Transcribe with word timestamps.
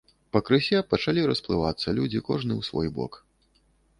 Пакрысе 0.35 0.79
пачалі 0.93 1.25
расплывацца 1.31 1.95
людзі, 1.99 2.23
кожны 2.31 2.53
ў 2.59 2.69
свой 2.69 2.87
бок. 2.99 3.21